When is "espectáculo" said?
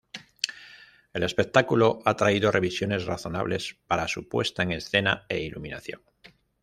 1.21-2.01